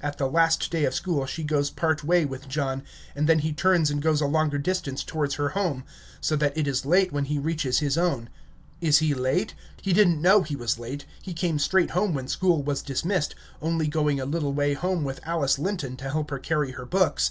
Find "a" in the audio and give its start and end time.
4.22-4.26, 14.18-14.24